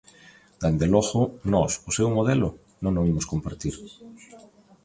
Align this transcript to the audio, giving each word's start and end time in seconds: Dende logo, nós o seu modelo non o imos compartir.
Dende 0.61 0.87
logo, 0.93 1.21
nós 1.53 1.71
o 1.89 1.91
seu 1.97 2.07
modelo 2.17 2.49
non 2.83 2.93
o 3.01 3.03
imos 3.11 3.29
compartir. 3.31 3.75